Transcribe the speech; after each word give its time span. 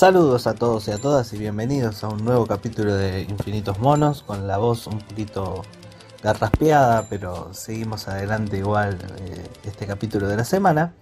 Saludos 0.00 0.46
a 0.46 0.54
todos 0.54 0.88
y 0.88 0.92
a 0.92 0.96
todas 0.96 1.30
y 1.34 1.36
bienvenidos 1.36 2.04
a 2.04 2.08
un 2.08 2.24
nuevo 2.24 2.46
capítulo 2.46 2.94
de 2.94 3.20
Infinitos 3.20 3.80
Monos 3.80 4.22
con 4.22 4.48
la 4.48 4.56
voz 4.56 4.86
un 4.86 4.98
poquito 4.98 5.60
garraspeada, 6.22 7.06
pero 7.10 7.52
seguimos 7.52 8.08
adelante 8.08 8.56
igual 8.56 8.96
eh, 9.18 9.46
este 9.64 9.86
capítulo 9.86 10.26
de 10.26 10.38
la 10.38 10.46
semana. 10.46 10.94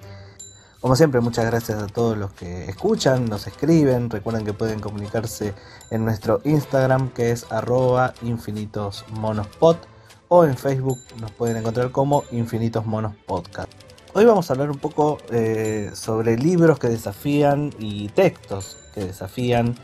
Como 0.81 0.97
siempre, 0.97 1.21
muchas 1.21 1.47
gracias 1.47 1.81
a 1.81 1.87
todos 1.87 2.19
los 2.19 2.33
que 2.33 2.65
escuchan, 2.65 3.27
nos 3.27 3.47
escriben. 3.47 4.11
Recuerden 4.11 4.45
que 4.45 4.53
pueden 4.53 4.81
comunicarse 4.81 5.55
en 5.93 6.05
nuestro 6.05 6.41
Instagram 6.43 7.11
que 7.11 7.31
es 7.31 7.47
arroba 7.53 8.15
infinitosmonospot 8.23 9.79
o 10.27 10.45
en 10.45 10.57
Facebook 10.57 10.99
nos 11.21 11.31
pueden 11.31 11.59
encontrar 11.59 11.93
como 11.93 12.25
Infinitos 12.33 12.85
Monos 12.85 13.15
Podcast. 13.29 13.88
Hoy 14.15 14.25
vamos 14.25 14.49
a 14.49 14.55
hablar 14.55 14.71
un 14.71 14.79
poco 14.79 15.19
eh, 15.31 15.91
sobre 15.93 16.39
libros 16.39 16.79
que 16.79 16.89
desafían 16.89 17.75
y 17.79 18.09
textos 18.09 18.79
que 18.95 19.05
desafían 19.05 19.75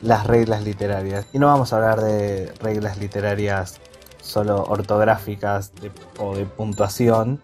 las 0.00 0.26
reglas 0.26 0.64
literarias. 0.64 1.26
Y 1.34 1.38
no 1.38 1.46
vamos 1.46 1.72
a 1.72 1.76
hablar 1.76 2.00
de 2.00 2.52
reglas 2.60 2.96
literarias 2.96 3.78
solo 4.22 4.64
ortográficas 4.64 5.72
o 6.18 6.36
de 6.36 6.46
puntuación 6.46 7.38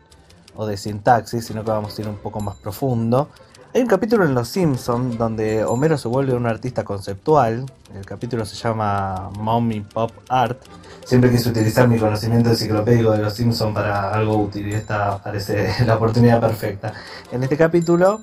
o 0.55 0.65
de 0.65 0.79
sintaxis, 0.79 1.45
sino 1.45 1.63
que 1.65 1.71
vamos 1.71 1.99
a 1.99 2.03
ir 2.03 2.09
un 2.09 2.17
poco 2.17 2.41
más 2.41 2.57
profundo. 2.57 3.29
Hay 3.75 3.83
un 3.83 3.89
capítulo 3.89 4.25
en 4.25 4.35
Los 4.35 4.49
Simpsons 4.49 5.19
donde 5.19 5.65
Homero 5.65 5.99
se 5.99 6.09
vuelve 6.09 6.35
un 6.35 6.47
artista 6.47 6.83
conceptual. 6.85 7.67
El 7.95 8.07
capítulo 8.07 8.47
se 8.47 8.57
llama 8.57 9.31
Mommy 9.39 9.81
Pop 9.81 10.13
Art. 10.29 10.59
Siempre 11.05 11.31
quise 11.31 11.51
utilizar 11.51 11.87
mi 11.87 11.99
conocimiento 11.99 12.51
enciclopédico 12.51 13.13
de 13.13 13.19
Los 13.19 13.35
Simpsons 13.35 13.75
para 13.75 14.13
algo 14.13 14.37
útil 14.39 14.69
y 14.69 14.75
esta 14.75 15.23
parece 15.23 15.75
la 15.87 15.97
oportunidad 15.97 16.41
perfecta. 16.41 16.95
En 17.31 17.43
este 17.43 17.57
capítulo, 17.59 18.23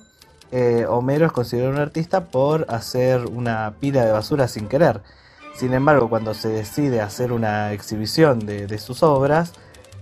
eh, 0.52 0.86
Homero 0.89 1.27
es 1.27 1.31
considerado 1.31 1.73
un 1.73 1.80
artista 1.80 2.25
por 2.25 2.66
hacer 2.69 3.25
una 3.25 3.75
pila 3.80 4.05
de 4.05 4.11
basura 4.11 4.47
sin 4.47 4.67
querer. 4.67 5.02
Sin 5.55 5.73
embargo, 5.73 6.09
cuando 6.09 6.33
se 6.33 6.49
decide 6.49 7.02
hacer 7.02 7.31
una 7.31 7.73
exhibición 7.73 8.39
de 8.39 8.77
sus 8.80 9.03
obras, 9.03 9.53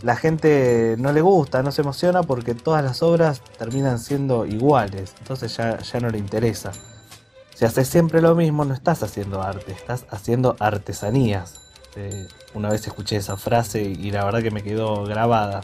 la 0.03 0.15
gente 0.15 0.95
no 0.97 1.13
le 1.13 1.21
gusta, 1.21 1.61
no 1.63 1.71
se 1.71 1.81
emociona 1.81 2.23
porque 2.23 2.55
todas 2.55 2.83
las 2.83 3.03
obras 3.03 3.41
terminan 3.57 3.99
siendo 3.99 4.45
iguales, 4.45 5.13
entonces 5.19 5.55
ya, 5.55 5.79
ya 5.79 5.99
no 5.99 6.09
le 6.09 6.17
interesa. 6.17 6.71
Si 7.53 7.65
haces 7.65 7.87
siempre 7.87 8.21
lo 8.21 8.33
mismo, 8.33 8.65
no 8.65 8.73
estás 8.73 9.03
haciendo 9.03 9.43
arte, 9.43 9.71
estás 9.71 10.05
haciendo 10.09 10.55
artesanías. 10.59 11.61
Eh, 11.95 12.27
una 12.55 12.69
vez 12.69 12.87
escuché 12.87 13.17
esa 13.17 13.37
frase 13.37 13.83
y 13.83 14.09
la 14.09 14.25
verdad 14.25 14.41
que 14.41 14.49
me 14.49 14.63
quedó 14.63 15.03
grabada. 15.05 15.61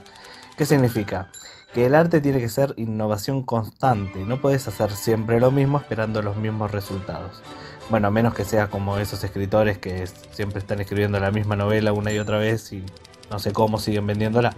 ¿Qué 0.57 0.65
significa? 0.65 1.31
Que 1.73 1.87
el 1.87 1.95
arte 1.95 2.21
tiene 2.21 2.39
que 2.39 2.49
ser 2.49 2.75
innovación 2.77 3.41
constante, 3.43 4.19
no 4.25 4.39
puedes 4.39 4.67
hacer 4.67 4.91
siempre 4.91 5.39
lo 5.39 5.49
mismo 5.51 5.79
esperando 5.79 6.21
los 6.21 6.37
mismos 6.37 6.71
resultados. 6.71 7.41
Bueno, 7.89 8.09
a 8.09 8.11
menos 8.11 8.33
que 8.33 8.45
seas 8.45 8.69
como 8.69 8.97
esos 8.97 9.23
escritores 9.23 9.77
que 9.77 10.05
siempre 10.31 10.59
están 10.59 10.79
escribiendo 10.81 11.19
la 11.19 11.31
misma 11.31 11.55
novela 11.55 11.93
una 11.93 12.11
y 12.11 12.19
otra 12.19 12.37
vez 12.37 12.73
y 12.73 12.83
no 13.29 13.39
sé 13.39 13.53
cómo 13.53 13.79
siguen 13.79 14.07
vendiéndola. 14.07 14.55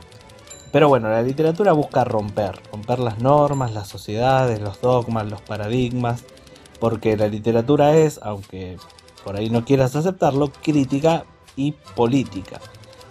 Pero 0.71 0.87
bueno, 0.87 1.09
la 1.09 1.21
literatura 1.21 1.73
busca 1.73 2.03
romper, 2.03 2.59
romper 2.71 2.99
las 2.99 3.19
normas, 3.19 3.73
las 3.73 3.87
sociedades, 3.87 4.61
los 4.61 4.79
dogmas, 4.81 5.29
los 5.29 5.41
paradigmas, 5.41 6.23
porque 6.79 7.17
la 7.17 7.27
literatura 7.27 7.95
es, 7.97 8.19
aunque 8.21 8.77
por 9.23 9.35
ahí 9.35 9.49
no 9.49 9.65
quieras 9.65 9.95
aceptarlo, 9.95 10.51
crítica 10.51 11.25
y 11.55 11.73
política. 11.95 12.59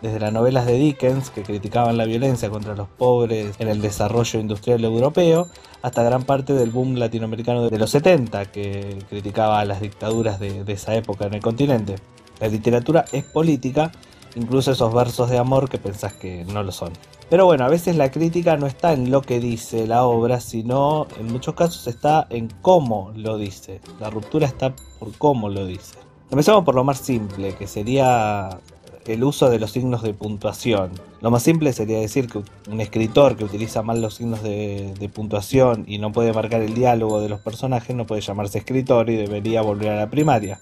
Desde 0.00 0.20
las 0.20 0.32
novelas 0.32 0.66
de 0.66 0.74
Dickens, 0.74 1.30
que 1.30 1.42
criticaban 1.42 1.96
la 1.96 2.04
violencia 2.04 2.48
contra 2.48 2.76
los 2.76 2.86
pobres 2.86 3.56
en 3.58 3.66
el 3.66 3.80
desarrollo 3.82 4.38
industrial 4.38 4.84
europeo, 4.84 5.48
hasta 5.82 6.04
gran 6.04 6.22
parte 6.22 6.52
del 6.52 6.70
boom 6.70 6.94
latinoamericano 6.94 7.68
de 7.68 7.78
los 7.78 7.90
70, 7.90 8.52
que 8.52 8.98
criticaba 9.08 9.64
las 9.64 9.80
dictaduras 9.80 10.38
de, 10.38 10.62
de 10.62 10.72
esa 10.72 10.94
época 10.94 11.26
en 11.26 11.34
el 11.34 11.40
continente. 11.40 11.96
La 12.38 12.46
literatura 12.46 13.04
es 13.10 13.24
política 13.24 13.90
incluso 14.38 14.72
esos 14.72 14.94
versos 14.94 15.28
de 15.30 15.38
amor 15.38 15.68
que 15.68 15.78
pensás 15.78 16.14
que 16.14 16.44
no 16.44 16.62
lo 16.62 16.72
son. 16.72 16.92
Pero 17.28 17.44
bueno, 17.44 17.64
a 17.64 17.68
veces 17.68 17.96
la 17.96 18.10
crítica 18.10 18.56
no 18.56 18.66
está 18.66 18.92
en 18.94 19.10
lo 19.10 19.20
que 19.20 19.38
dice 19.38 19.86
la 19.86 20.04
obra, 20.04 20.40
sino 20.40 21.06
en 21.18 21.26
muchos 21.26 21.54
casos 21.54 21.86
está 21.86 22.26
en 22.30 22.48
cómo 22.62 23.12
lo 23.14 23.36
dice. 23.36 23.80
La 24.00 24.08
ruptura 24.08 24.46
está 24.46 24.74
por 24.98 25.12
cómo 25.18 25.50
lo 25.50 25.66
dice. 25.66 25.98
Empezamos 26.30 26.64
por 26.64 26.74
lo 26.74 26.84
más 26.84 26.98
simple, 26.98 27.54
que 27.54 27.66
sería 27.66 28.60
el 29.06 29.24
uso 29.24 29.50
de 29.50 29.58
los 29.58 29.72
signos 29.72 30.02
de 30.02 30.14
puntuación. 30.14 30.90
Lo 31.20 31.30
más 31.30 31.42
simple 31.42 31.72
sería 31.72 31.98
decir 31.98 32.28
que 32.28 32.42
un 32.70 32.80
escritor 32.80 33.36
que 33.36 33.44
utiliza 33.44 33.82
mal 33.82 34.00
los 34.00 34.14
signos 34.14 34.42
de, 34.42 34.94
de, 34.98 35.08
puntuación 35.08 35.84
y 35.86 35.98
no 35.98 36.12
puede 36.12 36.32
marcar 36.32 36.60
el 36.60 36.74
diálogo 36.74 37.20
de 37.20 37.28
los 37.28 37.40
personajes 37.40 37.96
no 37.96 38.06
puede 38.06 38.20
llamarse 38.20 38.58
escritor 38.58 39.08
y 39.10 39.16
debería 39.16 39.62
volver 39.62 39.90
a 39.90 39.96
la 39.96 40.10
primaria. 40.10 40.60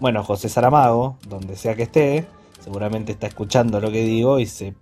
Bueno, 0.00 0.24
José 0.24 0.48
Saramago, 0.48 1.16
donde 1.28 1.56
sea 1.56 1.76
que 1.76 1.84
esté, 1.84 2.26
seguramente 2.64 3.12
está 3.12 3.26
escuchando 3.26 3.78
lo 3.78 3.92
que 3.92 4.02
digo 4.02 4.40
y 4.40 4.46
se 4.46 4.72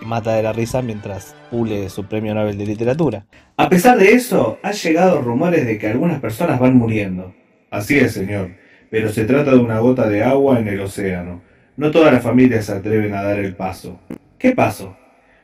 mata 0.00 0.34
de 0.34 0.44
la 0.44 0.52
risa 0.52 0.80
mientras 0.80 1.34
pule 1.50 1.88
su 1.88 2.04
premio 2.04 2.34
Nobel 2.34 2.56
de 2.56 2.66
Literatura. 2.66 3.26
A 3.56 3.68
pesar 3.68 3.98
de 3.98 4.12
eso, 4.12 4.58
ha 4.62 4.70
llegado 4.70 5.20
rumores 5.20 5.66
de 5.66 5.76
que 5.76 5.88
algunas 5.88 6.20
personas 6.20 6.60
van 6.60 6.76
muriendo. 6.76 7.34
Así 7.70 7.98
es, 7.98 8.12
señor, 8.12 8.52
pero 8.90 9.08
se 9.08 9.24
trata 9.24 9.50
de 9.50 9.56
una 9.56 9.80
gota 9.80 10.08
de 10.08 10.22
agua 10.22 10.60
en 10.60 10.68
el 10.68 10.80
océano. 10.80 11.42
No 11.76 11.90
todas 11.90 12.12
las 12.12 12.22
familias 12.22 12.66
se 12.66 12.74
atreven 12.74 13.12
a 13.14 13.22
dar 13.22 13.40
el 13.40 13.56
paso. 13.56 13.98
¿Qué 14.38 14.52
paso? 14.52 14.96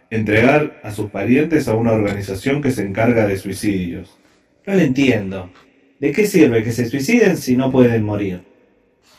Entregar 0.08 0.80
a 0.84 0.92
sus 0.92 1.10
parientes 1.10 1.66
a 1.66 1.74
una 1.74 1.92
organización 1.92 2.62
que 2.62 2.70
se 2.70 2.82
encarga 2.82 3.26
de 3.26 3.36
suicidios. 3.36 4.18
No 4.66 4.74
lo 4.74 4.80
entiendo. 4.80 5.50
¿De 5.98 6.12
qué 6.12 6.26
sirve 6.26 6.62
que 6.62 6.70
se 6.70 6.86
suiciden 6.86 7.36
si 7.36 7.56
no 7.56 7.72
pueden 7.72 8.04
morir? 8.04 8.44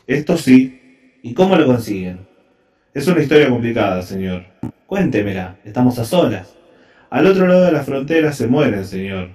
Esto 0.08 0.38
sí. 0.38 1.20
¿Y 1.22 1.34
cómo 1.34 1.58
lo 1.58 1.66
consiguen? 1.66 2.29
Es 2.92 3.08
una 3.08 3.22
historia 3.22 3.50
complicada, 3.50 4.02
señor. 4.02 4.46
Cuéntemela, 4.88 5.58
estamos 5.64 6.00
a 6.00 6.06
solas. 6.06 6.56
Al 7.12 7.28
otro 7.28 7.48
lado 7.48 7.66
de 7.66 7.72
la 7.72 7.84
frontera 7.84 8.34
se 8.34 8.48
mueren, 8.48 8.84
señor. 8.84 9.30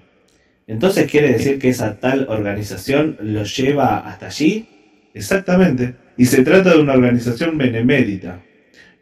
¿Entonces 0.66 1.08
quiere 1.08 1.32
decir 1.32 1.60
que 1.60 1.68
esa 1.68 2.00
tal 2.00 2.26
organización 2.28 3.16
los 3.20 3.56
lleva 3.56 3.98
hasta 3.98 4.26
allí? 4.26 4.66
Exactamente. 5.14 5.94
Y 6.16 6.24
se 6.24 6.42
trata 6.42 6.70
de 6.70 6.80
una 6.80 6.94
organización 6.94 7.56
benemérita. 7.56 8.42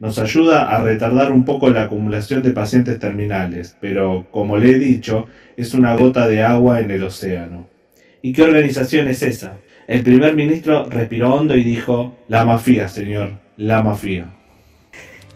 Nos 0.01 0.19
ayuda 0.19 0.69
a 0.69 0.83
retardar 0.83 1.33
un 1.33 1.47
poco 1.47 1.71
la 1.71 1.85
acumulación 1.85 2.43
de 2.43 2.51
pacientes 2.51 2.99
terminales, 2.99 3.79
pero, 3.81 4.27
como 4.31 4.59
le 4.59 4.73
he 4.73 4.79
dicho, 4.79 5.29
es 5.57 5.73
una 5.73 5.97
gota 5.97 6.29
de 6.29 6.43
agua 6.43 6.81
en 6.81 6.91
el 6.91 7.05
océano. 7.05 7.71
¿Y 8.21 8.35
qué 8.35 8.43
organización 8.43 9.09
es 9.09 9.23
esa? 9.23 9.57
El 9.89 10.03
primer 10.03 10.35
ministro 10.35 10.91
respiró 10.91 11.35
hondo 11.35 11.57
y 11.57 11.65
dijo, 11.65 12.19
La 12.29 12.45
mafia, 12.45 12.89
señor, 12.89 13.41
la 13.57 13.83
mafia. 13.83 14.42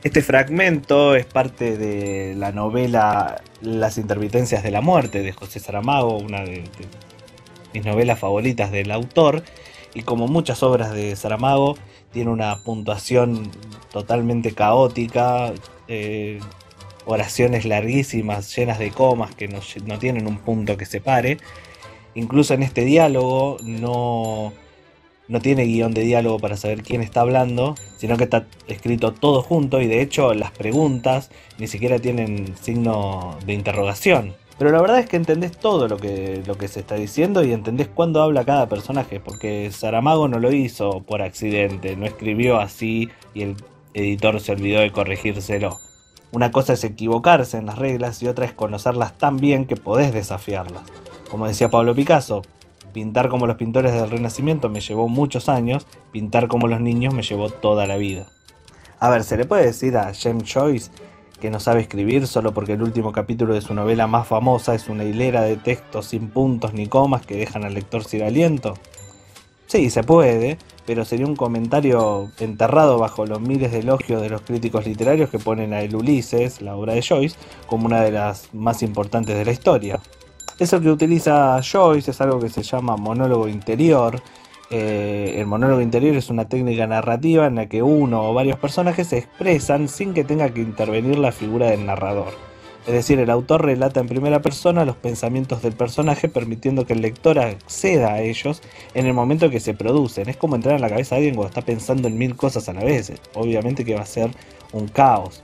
Este 0.07 0.23
fragmento 0.23 1.17
es 1.17 1.27
parte 1.27 1.77
de 1.77 2.37
la 2.37 2.53
novela 2.53 3.43
Las 3.61 3.99
intermitencias 3.99 4.63
de 4.63 4.71
la 4.71 4.81
muerte 4.81 5.21
de 5.21 5.33
José 5.33 5.59
Saramago, 5.59 6.17
una 6.19 6.45
de, 6.45 6.63
mis 7.75 7.85
novelas 7.85 8.17
favoritas 8.17 8.71
del 8.71 8.93
autor, 8.93 9.43
y 9.95 10.03
como 10.03 10.29
muchas 10.29 10.63
obras 10.63 10.93
de 10.93 11.17
Saramago, 11.17 11.77
tiene 12.13 12.31
una 12.31 12.63
puntuación 12.63 13.51
totalmente 13.91 14.53
caótica, 14.53 15.53
eh, 15.89 16.39
oraciones 17.05 17.65
larguísimas, 17.65 18.55
llenas 18.55 18.79
de 18.79 18.93
comas 18.93 19.35
que 19.35 19.49
no, 19.49 19.59
no 19.87 19.99
tienen 19.99 20.29
un 20.29 20.39
punto 20.39 20.77
que 20.77 20.87
separe. 20.87 21.39
Incluso 22.15 22.55
en 22.55 22.63
este 22.63 22.85
diálogo 22.85 23.57
no, 23.65 24.53
no 25.29 25.41
tiene 25.41 25.65
guion 25.65 25.93
de 25.93 26.03
diálogo 26.03 26.39
para 26.39 26.57
saber 26.57 26.83
quién 26.83 27.03
está 27.03 27.21
hablando, 27.21 27.75
sino 27.97 28.17
que 28.17 28.25
está 28.25 28.47
escrito 28.69 29.13
todo 29.13 29.43
junto 29.43 29.81
y 29.81 29.87
de 29.87 30.03
hecho 30.03 30.35
las 30.35 30.51
preguntas 30.53 31.31
ni 31.59 31.67
siquiera 31.67 31.99
tienen 31.99 32.55
signo 32.61 33.39
de 33.45 33.55
interrogación. 33.55 34.35
Pero 34.59 34.71
la 34.71 34.81
verdad 34.81 35.01
es 35.01 35.07
que 35.07 35.17
entendés 35.17 35.53
todo 35.53 35.87
lo 35.87 35.99
que, 35.99 36.43
lo 36.47 36.57
que 36.57 36.69
se 36.69 36.81
está 36.81 36.95
diciendo 36.95 37.45
y 37.45 37.53
entendés 37.53 37.89
cuándo 37.89 38.23
habla 38.23 38.45
cada 38.45 38.69
personaje, 38.69 39.21
porque 39.21 39.71
Saramago 39.71 40.29
no 40.29 40.39
lo 40.39 40.51
hizo 40.51 41.03
por 41.03 41.21
accidente, 41.21 41.95
no 41.97 42.07
escribió 42.07 42.59
así 42.59 43.11
y 43.35 43.43
el 43.43 43.57
editor 43.93 44.41
se 44.41 44.53
olvidó 44.53 44.81
de 44.81 44.93
corregírselo. 44.93 45.77
Una 46.33 46.51
cosa 46.51 46.73
es 46.73 46.85
equivocarse 46.85 47.59
en 47.59 47.67
las 47.67 47.79
reglas 47.79 48.23
y 48.23 48.29
otra 48.29 48.47
es 48.47 48.53
conocerlas 48.53 49.17
tan 49.19 49.37
bien 49.37 49.67
que 49.67 49.77
podés 49.77 50.15
desafiarlas. 50.15 50.83
Como 51.31 51.47
decía 51.47 51.71
Pablo 51.71 51.95
Picasso, 51.95 52.43
Pintar 52.97 53.29
como 53.29 53.47
los 53.47 53.57
pintores 53.57 53.93
del 53.93 54.09
Renacimiento 54.09 54.71
me 54.71 54.81
llevó 54.81 55.07
muchos 55.07 55.51
años, 55.51 55.87
pintar 56.13 56.49
como 56.49 56.67
los 56.67 56.81
niños 56.81 57.13
me 57.13 57.23
llevó 57.23 57.51
toda 57.51 57.87
la 57.87 57.99
vida. 57.99 58.27
A 58.99 59.11
ver, 59.11 59.23
¿se 59.23 59.37
le 59.37 59.45
puede 59.45 59.67
decir 59.67 59.99
a 59.99 60.15
James 60.15 60.51
Joyce 60.51 60.91
que 61.39 61.51
no 61.51 61.61
sabe 61.61 61.83
escribir 61.83 62.27
solo 62.27 62.55
porque 62.55 62.73
el 62.73 62.81
último 62.81 63.13
capítulo 63.13 63.53
de 63.53 63.61
su 63.61 63.75
novela 63.75 64.07
más 64.07 64.27
famosa 64.27 64.75
es 64.75 64.89
una 64.89 65.05
hilera 65.05 65.43
de 65.43 65.59
textos 65.59 66.07
sin 66.07 66.31
puntos 66.31 66.73
ni 66.73 66.87
comas 66.87 67.27
que 67.27 67.37
dejan 67.37 67.65
al 67.65 67.75
lector 67.75 68.03
sin 68.03 68.23
aliento? 68.23 68.79
Sí, 69.67 69.91
se 69.91 70.03
puede, 70.03 70.57
pero 70.87 71.05
sería 71.05 71.27
un 71.27 71.37
comentario 71.37 72.31
enterrado 72.41 72.97
bajo 72.97 73.27
los 73.27 73.43
miles 73.43 73.73
de 73.73 73.81
elogios 73.81 74.23
de 74.23 74.31
los 74.31 74.41
críticos 74.41 74.87
literarios 74.87 75.29
que 75.29 75.39
ponen 75.39 75.75
a 75.75 75.83
El 75.83 75.97
Ulises, 75.97 76.63
la 76.63 76.75
obra 76.75 76.95
de 76.95 77.03
Joyce, 77.03 77.37
como 77.67 77.85
una 77.85 78.01
de 78.01 78.13
las 78.13 78.55
más 78.55 78.83
importantes 78.83 79.37
de 79.37 79.45
la 79.45 79.53
historia. 79.53 80.01
Eso 80.59 80.81
que 80.81 80.91
utiliza 80.91 81.61
Joyce 81.63 82.11
es 82.13 82.21
algo 82.21 82.41
que 82.41 82.49
se 82.49 82.63
llama 82.63 82.97
monólogo 82.97 83.49
interior 83.49 84.23
Eh, 84.69 85.35
el 85.39 85.47
monólogo 85.47 85.81
interior 85.81 86.17
es 86.17 86.29
una 86.29 86.49
técnica 86.49 86.87
narrativa 86.89 87.47
en 87.47 87.55
la 87.55 87.67
que 87.69 87.83
uno 87.83 88.29
o 88.29 88.35
varios 88.35 88.59
personajes 88.59 89.07
se 89.09 89.19
expresan 89.19 89.89
sin 89.89 90.13
que 90.13 90.25
tenga 90.25 90.51
que 90.53 90.61
intervenir 90.61 91.19
la 91.19 91.31
figura 91.31 91.71
del 91.71 91.87
narrador. 91.87 92.33
Es 92.87 92.93
decir, 92.93 93.19
el 93.21 93.31
autor 93.31 93.65
relata 93.65 94.01
en 94.01 94.09
primera 94.09 94.43
persona 94.43 94.85
los 94.85 94.97
pensamientos 94.97 95.63
del 95.63 95.73
personaje 95.75 96.29
permitiendo 96.29 96.85
que 96.85 96.95
el 96.95 97.03
lector 97.03 97.39
acceda 97.39 98.15
a 98.15 98.23
ellos 98.23 98.63
en 98.95 99.07
el 99.07 99.15
momento 99.15 99.51
que 99.51 99.61
se 99.61 99.75
producen. 99.75 100.29
Es 100.29 100.37
como 100.37 100.57
entrar 100.57 100.77
en 100.77 100.83
la 100.83 100.89
cabeza 100.89 101.15
de 101.15 101.21
alguien 101.21 101.35
cuando 101.37 101.49
está 101.49 101.63
pensando 101.63 102.09
en 102.09 102.19
mil 102.19 102.37
cosas 102.37 102.69
a 102.69 102.73
la 102.73 102.85
vez. 102.85 103.13
Obviamente 103.35 103.85
que 103.85 103.95
va 103.95 104.03
a 104.03 104.07
ser 104.07 104.31
un 104.73 104.89
caos. 104.89 105.43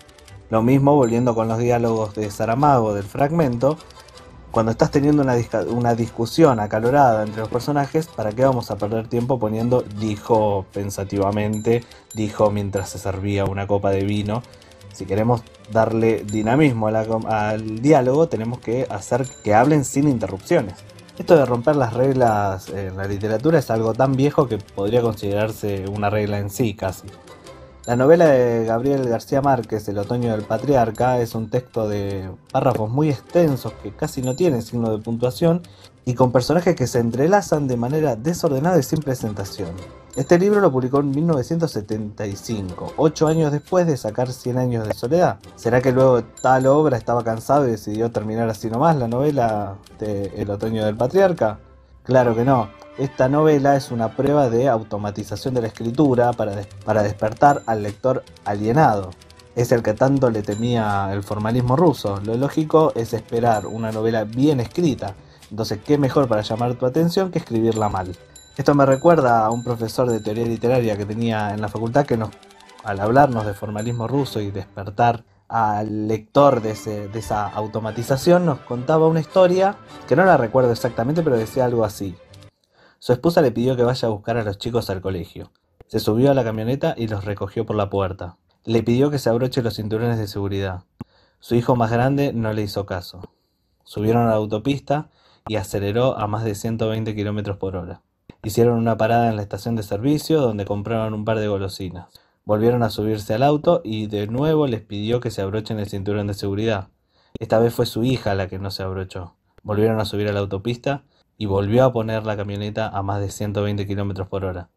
Lo 0.51 0.63
mismo 0.63 0.95
volviendo 0.97 1.35
con 1.35 1.49
los 1.49 1.59
diálogos 1.59 2.15
de 2.15 2.31
Saramago 2.31 2.95
del 2.95 3.05
fragmento. 3.05 3.79
Cuando 4.53 4.71
estás 4.71 4.91
teniendo 4.91 5.23
una, 5.23 5.95
discusión 5.95 6.61
acalorada 6.61 7.23
entre 7.23 7.41
los 7.41 7.49
personajes, 7.49 8.07
¿para 8.07 8.33
qué 8.33 8.45
vamos 8.45 8.71
a 8.71 8.77
perder 8.77 9.09
tiempo 9.09 9.39
poniendo 9.39 9.83
dijo 9.99 10.67
pensativamente, 10.75 11.83
dijo 12.13 12.51
mientras 12.51 12.91
se 12.91 12.99
servía 12.99 13.47
una 13.47 13.67
copa 13.67 13.91
de 13.91 14.05
vino? 14.05 14.43
si 14.93 15.07
queremos 15.07 15.43
darle 15.71 16.23
dinamismo 16.25 16.89
al 16.89 17.81
diálogo, 17.81 18.29
tenemos 18.29 18.59
que 18.59 18.87
hacer 18.91 19.27
que 19.43 19.55
hablen 19.55 19.87
sin 19.87 20.07
interrupciones. 20.07 20.75
Esto 21.19 21.35
de 21.35 21.47
romper 21.47 21.77
las 21.77 21.95
reglas 21.95 22.69
en 22.69 22.99
la 22.99 23.07
literatura 23.07 23.59
es 23.59 23.71
algo 23.71 23.95
tan 23.95 24.13
viejo 24.13 24.49
que 24.49 24.59
podría 24.59 25.01
considerarse 25.01 25.87
una 25.89 26.11
regla 26.11 26.39
en 26.39 26.51
sí 26.51 26.75
casi. 26.75 27.07
La 27.85 27.97
novela 27.97 28.27
de 28.27 28.65
Gabriel 28.65 29.09
García 29.09 29.43
Márquez, 29.43 29.89
El 29.89 29.99
otoño 29.99 30.31
del 30.31 30.43
patriarca, 30.43 31.19
es 31.19 31.35
un 31.35 31.51
texto 31.51 31.89
de 31.89 32.31
párrafos 32.53 32.89
muy 32.89 33.11
extensos 33.11 33.73
que 33.83 33.91
casi 33.91 34.23
no 34.23 34.37
tienen 34.37 34.63
signo 34.63 34.97
de 34.97 35.03
puntuación 35.03 35.63
y 36.05 36.15
con 36.15 36.31
personajes 36.31 36.77
que 36.77 36.87
se 36.87 37.01
entrelazan 37.01 37.67
de 37.67 37.77
manera 37.77 38.15
desordenada 38.15 38.79
y 38.79 38.85
sin 38.85 39.01
presentación. 39.01 39.71
Este 40.15 40.39
libro 40.39 40.61
lo 40.61 40.71
publicó 40.71 41.01
en 41.01 41.11
1975, 41.11 42.93
ocho 42.99 43.27
años 43.27 43.51
después 43.51 43.85
de 43.89 43.97
sacar 43.97 44.31
Cien 44.31 44.59
años 44.59 44.87
de 44.87 44.95
soledad. 44.95 45.39
¿Será 45.57 45.81
que 45.81 45.91
luego 45.91 46.23
tal 46.41 46.69
obra 46.69 46.97
estaba 46.97 47.25
cansado 47.25 47.67
y 47.67 47.73
decidió 47.73 48.13
terminar 48.13 48.49
así 48.49 48.71
nomás 48.71 48.95
la 48.95 49.09
novela 49.09 49.75
de 49.99 50.33
El 50.37 50.51
otoño 50.51 50.85
del 50.85 50.97
patriarca? 50.97 51.59
Claro 52.05 52.35
que 52.35 52.45
no. 52.45 52.69
Esta 52.99 53.29
novela 53.29 53.77
es 53.77 53.93
una 53.93 54.17
prueba 54.17 54.51
de 54.51 54.69
automatización 54.69 55.55
de 55.55 55.63
la 55.63 55.69
escritura 55.69 56.33
para, 56.33 56.63
para 56.85 57.03
despertar 57.03 57.63
al 57.67 57.83
lector 57.83 58.25
alienado. 58.45 59.11
Es 59.55 59.71
el 59.71 59.83
que 59.83 59.95
tanto 59.95 60.29
le 60.31 60.43
temía 60.43 61.11
el 61.13 61.23
formalismo 61.23 61.77
ruso. 61.77 62.21
Lo 62.25 62.35
lógico 62.35 62.93
es 62.97 63.13
esperar 63.13 63.67
una 63.67 63.93
novela 63.93 64.25
bien 64.25 64.59
escrita. 64.59 65.15
Entonces, 65.51 65.79
¿qué 65.85 65.97
mejor 65.97 66.27
para 66.27 66.43
llamar 66.43 66.75
tu 66.75 66.87
atención 66.87 67.31
que 67.31 67.39
escribirla 67.39 67.89
mal? 67.89 68.17
Esto 68.57 68.75
me 68.75 68.85
recuerda 68.85 69.47
a 69.47 69.51
un 69.51 69.63
profesor 69.63 70.11
de 70.11 70.21
teoría 70.21 70.45
literaria 70.45 70.97
que 70.97 71.07
tenía 71.07 71.55
en 71.55 71.61
la 71.61 71.69
facultad 71.69 72.05
que 72.05 72.17
nos, 72.17 72.31
al 72.83 72.99
hablarnos 72.99 73.47
de 73.47 73.55
formalismo 73.55 74.09
ruso 74.09 74.41
y 74.41 74.51
despertar 74.51 75.25
al 75.53 76.09
lector 76.09 76.63
de, 76.63 76.71
esa 76.71 77.47
automatización, 77.47 78.47
nos 78.47 78.61
contaba 78.61 79.07
una 79.07 79.21
historia 79.21 79.77
que 80.09 80.17
no 80.17 80.25
la 80.25 80.39
recuerdo 80.39 80.73
exactamente, 80.73 81.23
pero 81.23 81.37
decía 81.37 81.67
algo 81.67 81.85
así. 81.85 82.17
Su 82.99 83.13
esposa 83.13 83.43
le 83.43 83.53
pidió 83.53 83.77
que 83.77 83.83
vaya 83.83 84.09
a 84.09 84.11
buscar 84.11 84.39
a 84.39 84.45
los 84.45 84.57
chicos 84.57 84.89
al 84.89 85.03
colegio. 85.03 85.53
Se 85.89 86.01
subió 86.01 86.31
a 86.31 86.35
la 86.35 86.43
camioneta 86.43 86.95
y 86.97 87.07
los 87.07 87.27
recogió 87.27 87.67
por 87.67 87.77
la 87.77 87.91
puerta. 87.91 88.39
Le 88.65 88.83
pidió 88.83 89.11
que 89.11 89.19
se 89.19 89.29
abroche 89.29 89.61
los 89.61 89.75
cinturones 89.77 90.19
de 90.19 90.27
seguridad. 90.27 90.85
Su 91.39 91.55
hijo 91.55 91.77
más 91.77 91.91
grande 91.91 92.33
no 92.33 92.55
le 92.55 92.63
hizo 92.63 92.87
caso. 92.87 93.21
Subieron 93.85 94.23
a 94.23 94.31
la 94.31 94.37
autopista 94.37 95.11
y 95.49 95.57
aceleró 95.57 96.19
a 96.19 96.29
más 96.29 96.45
de 96.45 96.55
120 96.55 97.15
km 97.15 97.59
por 97.59 97.77
hora. 97.77 98.01
Hicieron 98.43 98.79
una 98.79 98.97
parada 98.97 99.29
en 99.29 99.37
la 99.37 99.43
estación 99.43 99.77
de 99.77 99.83
servicio 99.83 100.41
donde 100.41 100.65
compraron 100.65 101.13
un 101.13 101.27
par 101.27 101.39
de 101.41 101.49
golosinas. 101.49 102.07
Volvieron 102.45 102.83
a 102.83 102.91
subirse 102.91 103.35
al 103.35 103.45
auto 103.45 103.81
y 103.85 104.09
de 104.09 104.27
nuevo 104.27 104.67
les 104.67 104.81
pidió 104.81 105.21
que 105.21 105.31
se 105.31 105.43
abrochen 105.43 105.79
el 105.79 105.89
cinturón 105.89 106.27
de 106.27 106.35
seguridad. 106.35 106.89
Esta 107.39 107.61
vez 107.61 107.73
fue 107.73 107.87
su 107.87 108.03
hija 108.03 108.35
la 108.35 108.49
que 108.49 108.59
no 108.59 108.71
se 108.71 108.83
abrochó. 108.83 109.37
Volvieron 109.63 110.01
a 110.01 110.05
subir 110.05 110.29
a 110.29 110.33
la 110.33 110.41
autopista 110.41 111.05
y 111.39 111.47
volvió 111.47 111.85
a 111.85 111.93
poner 111.93 112.27
la 112.27 112.37
camioneta 112.37 112.89
a 112.89 113.03
más 113.03 113.21
de 113.21 113.31
120 113.31 113.87
km 113.87 114.27
por 114.29 114.45
hora. 114.45 114.71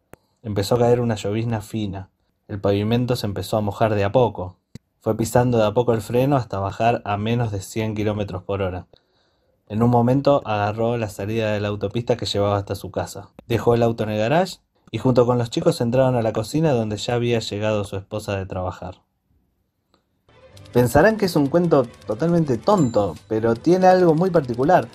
Empezó 0.43 0.75
a 0.75 0.79
caer 0.79 1.01
una 1.01 1.15
llovizna 1.15 1.61
fina. 1.61 2.09
El 2.47 2.61
pavimento 2.61 3.15
se 3.15 3.25
empezó 3.25 3.57
a 3.57 3.61
mojar 3.61 3.95
de 3.95 4.03
a 4.03 4.11
poco. 4.11 4.57
Fue 4.99 5.17
pisando 5.17 5.57
de 5.57 5.65
a 5.65 5.73
poco 5.73 5.93
el 5.93 6.01
freno 6.01 6.35
hasta 6.35 6.59
bajar 6.59 7.01
a 7.03 7.17
menos 7.17 7.51
de 7.51 7.61
100 7.61 7.95
km 7.95 8.43
por 8.43 8.61
hora. 8.61 8.85
En 9.67 9.81
un 9.81 9.89
momento 9.89 10.43
agarró 10.45 10.97
la 10.97 11.09
salida 11.09 11.51
de 11.51 11.59
la 11.59 11.69
autopista 11.69 12.15
que 12.15 12.27
llevaba 12.27 12.57
hasta 12.57 12.75
su 12.75 12.91
casa. 12.91 13.29
Dejó 13.47 13.73
el 13.73 13.81
auto 13.81 14.03
en 14.03 14.11
el 14.11 14.19
garage 14.19 14.59
y 14.95 14.97
junto 14.97 15.25
con 15.25 15.37
los 15.37 15.49
chicos 15.49 15.81
entraron 15.81 16.15
a 16.15 16.21
la 16.21 16.31
cocina 16.31 16.71
donde 16.71 16.95
ya 16.95 17.15
había 17.15 17.39
llegado 17.39 17.83
su 17.83 17.97
esposa 17.97 18.37
de 18.37 18.45
trabajar. 18.45 19.01
Pensarán 20.71 21.17
que 21.17 21.25
es 21.25 21.35
un 21.35 21.47
cuento 21.47 21.85
totalmente 22.07 22.57
tonto, 22.57 23.17
pero 23.27 23.55
tiene 23.55 23.87
algo 23.87 24.15
muy 24.15 24.29
particular. 24.29 24.87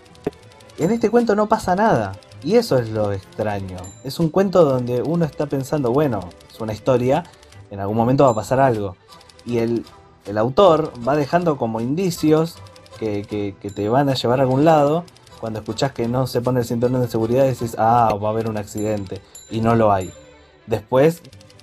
En 0.78 0.90
este 0.90 1.10
cuento 1.10 1.36
no 1.36 1.50
pasa 1.50 1.76
nada, 1.76 2.12
y 2.42 2.54
eso 2.54 2.78
es 2.78 2.88
lo 2.88 3.12
extraño. 3.12 3.76
Es 4.02 4.18
un 4.18 4.30
cuento 4.30 4.64
donde 4.64 5.02
uno 5.02 5.26
está 5.26 5.44
pensando, 5.44 5.92
bueno, 5.92 6.20
es 6.50 6.58
una 6.60 6.72
historia, 6.72 7.24
en 7.70 7.80
algún 7.80 7.98
momento 7.98 8.24
va 8.24 8.30
a 8.30 8.34
pasar 8.34 8.58
algo. 8.58 8.96
Y 9.44 9.58
el, 9.58 9.84
el 10.24 10.38
autor 10.38 10.94
va 11.06 11.14
dejando 11.14 11.58
como 11.58 11.82
indicios 11.82 12.56
que, 12.98 13.54
te 13.74 13.88
van 13.90 14.08
a 14.08 14.14
llevar 14.14 14.40
a 14.40 14.44
algún 14.44 14.64
lado, 14.64 15.04
cuando 15.40 15.60
escuchás 15.60 15.92
que 15.92 16.06
no 16.06 16.26
se 16.26 16.40
pone 16.40 16.60
el 16.60 16.66
cinturón 16.66 17.00
de 17.00 17.08
seguridad 17.08 17.44
decís, 17.44 17.74
ah, 17.78 18.14
va 18.22 18.28
a 18.28 18.30
haber 18.30 18.48
un 18.48 18.58
accidente, 18.58 19.20
y 19.50 19.60
no 19.60 19.74
lo 19.74 19.92
hay. 19.92 20.12
Después 20.66 21.22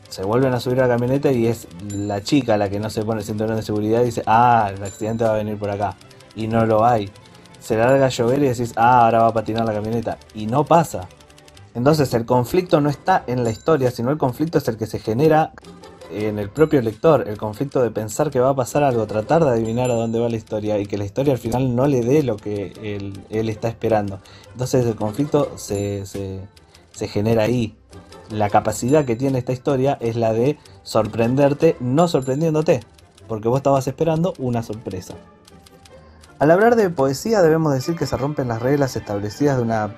se 0.10 0.24
vuelven 0.24 0.54
a 0.54 0.60
subir 0.60 0.80
a 0.80 0.88
la 0.88 0.96
camioneta 0.96 1.32
y 1.32 1.48
es 1.48 1.68
la 1.94 2.22
chica 2.22 2.58
la 2.58 2.70
que 2.70 2.80
no 2.80 2.90
se 2.90 3.04
pone 3.04 3.22
el 3.22 3.26
cinturón 3.26 3.56
de 3.56 3.62
seguridad 3.62 4.02
y 4.02 4.06
dice, 4.06 4.24
ah, 4.26 4.72
el 4.76 4.84
accidente 4.84 5.24
va 5.24 5.32
a 5.32 5.38
venir 5.38 5.58
por 5.58 5.70
acá, 5.70 5.96
y 6.36 6.48
no 6.48 6.66
lo 6.66 6.86
hay. 6.86 7.12
Se 7.60 7.78
larga 7.78 8.06
a 8.06 8.10
llover 8.10 8.40
y 8.44 8.48
decís, 8.48 8.74
ah, 8.76 9.06
ahora 9.06 9.22
va 9.22 9.28
a 9.28 9.34
patinar 9.34 9.66
la 9.66 9.74
camioneta, 9.74 10.18
y 10.34 10.48
no 10.48 10.66
pasa. 10.66 11.08
Entonces 11.76 12.12
el 12.16 12.26
conflicto 12.26 12.82
no 12.82 12.90
está 12.90 13.24
en 13.28 13.44
la 13.44 13.52
historia, 13.52 13.92
sino 13.92 14.10
el 14.10 14.18
conflicto 14.18 14.58
es 14.58 14.68
el 14.68 14.78
que 14.78 14.88
se 14.88 14.98
genera 14.98 15.52
en 16.12 16.40
el 16.40 16.50
propio 16.50 16.82
lector, 16.82 17.28
el 17.28 17.38
conflicto 17.38 17.82
de 17.82 17.92
pensar 17.92 18.30
que 18.30 18.40
va 18.40 18.50
a 18.50 18.56
pasar 18.56 18.84
algo, 18.84 19.08
tratar 19.08 19.44
de 19.44 19.52
adivinar 19.52 19.92
a 19.92 19.96
dónde 19.96 20.20
va 20.20 20.30
la 20.30 20.38
historia 20.38 20.80
y 20.80 20.86
que 20.86 20.98
la 20.98 21.06
historia 21.06 21.34
al 21.34 21.40
final 21.40 21.76
no 21.76 21.88
le 21.88 22.02
dé 22.02 22.24
lo 22.24 22.38
que 22.38 22.74
él, 23.30 23.50
está 23.50 23.68
esperando. 23.68 24.20
Entonces 24.52 24.86
el 24.86 24.96
conflicto 24.96 25.52
se, 25.58 26.06
se 26.06 27.08
genera 27.08 27.44
ahí. 27.44 27.76
La 28.30 28.50
capacidad 28.50 29.06
que 29.06 29.16
tiene 29.16 29.40
esta 29.40 29.54
historia 29.54 29.98
es 30.02 30.16
la 30.16 30.34
de 30.34 30.58
sorprenderte 30.84 31.78
no 31.80 32.08
sorprendiéndote, 32.08 32.82
porque 33.28 33.48
vos 33.48 33.58
estabas 33.58 33.88
esperando 33.88 34.34
una 34.40 34.64
sorpresa. 34.64 35.16
Al 36.40 36.52
hablar 36.52 36.76
de 36.76 36.90
poesía 36.90 37.42
debemos 37.42 37.74
decir 37.74 37.96
que 37.96 38.06
se 38.06 38.16
rompen 38.18 38.48
las 38.48 38.62
reglas 38.62 38.96
establecidas 38.96 39.58
de 39.58 39.64
una 39.64 39.96